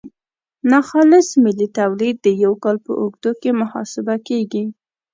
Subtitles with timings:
[0.71, 4.63] ناخالص ملي تولید د یو کال په اوږدو کې محاسبه کیږي.